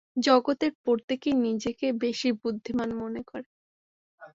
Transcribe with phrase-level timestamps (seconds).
[0.21, 3.47] জগতের প্রত্যেকেই নিজেকে বেশী বুদ্ধিমান মনে করে।